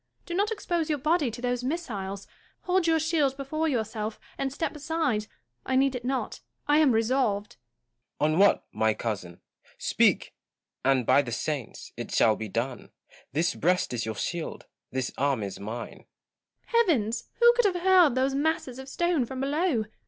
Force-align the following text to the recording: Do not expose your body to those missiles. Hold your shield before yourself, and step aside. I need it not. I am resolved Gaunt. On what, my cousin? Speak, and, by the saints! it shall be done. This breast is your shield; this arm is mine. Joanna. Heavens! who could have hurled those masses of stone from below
Do 0.25 0.33
not 0.33 0.49
expose 0.49 0.89
your 0.89 0.97
body 0.97 1.29
to 1.29 1.43
those 1.43 1.63
missiles. 1.63 2.25
Hold 2.61 2.87
your 2.87 2.97
shield 2.99 3.37
before 3.37 3.67
yourself, 3.67 4.19
and 4.35 4.51
step 4.51 4.75
aside. 4.75 5.27
I 5.63 5.75
need 5.75 5.93
it 5.93 6.03
not. 6.03 6.39
I 6.67 6.79
am 6.79 6.91
resolved 6.91 7.57
Gaunt. 8.19 8.33
On 8.33 8.39
what, 8.39 8.65
my 8.71 8.95
cousin? 8.95 9.41
Speak, 9.77 10.33
and, 10.83 11.05
by 11.05 11.21
the 11.21 11.31
saints! 11.31 11.93
it 11.97 12.09
shall 12.11 12.35
be 12.35 12.49
done. 12.49 12.89
This 13.31 13.53
breast 13.53 13.93
is 13.93 14.03
your 14.07 14.15
shield; 14.15 14.65
this 14.89 15.11
arm 15.19 15.43
is 15.43 15.59
mine. 15.59 16.07
Joanna. 16.71 16.77
Heavens! 16.87 17.25
who 17.39 17.53
could 17.53 17.65
have 17.65 17.83
hurled 17.83 18.15
those 18.15 18.33
masses 18.33 18.79
of 18.79 18.89
stone 18.89 19.23
from 19.27 19.39
below 19.39 19.83